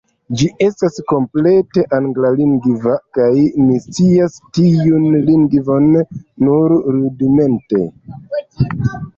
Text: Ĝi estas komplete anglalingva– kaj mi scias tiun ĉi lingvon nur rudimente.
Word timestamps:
Ĝi 0.39 0.45
estas 0.67 0.95
komplete 1.09 1.83
anglalingva– 1.97 2.95
kaj 3.19 3.29
mi 3.67 3.77
scias 3.85 4.39
tiun 4.59 5.07
ĉi 5.13 5.23
lingvon 5.29 5.89
nur 6.49 6.77
rudimente. 6.97 7.87